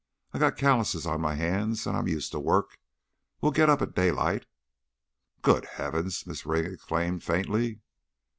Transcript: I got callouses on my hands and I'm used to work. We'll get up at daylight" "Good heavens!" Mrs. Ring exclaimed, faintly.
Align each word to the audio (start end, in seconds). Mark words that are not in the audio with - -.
I 0.33 0.39
got 0.39 0.57
callouses 0.57 1.05
on 1.05 1.21
my 1.21 1.35
hands 1.35 1.85
and 1.85 1.95
I'm 1.95 2.07
used 2.07 2.31
to 2.31 2.39
work. 2.39 2.79
We'll 3.39 3.51
get 3.51 3.69
up 3.69 3.83
at 3.83 3.93
daylight" 3.93 4.47
"Good 5.43 5.63
heavens!" 5.77 6.23
Mrs. 6.23 6.47
Ring 6.47 6.73
exclaimed, 6.73 7.23
faintly. 7.23 7.81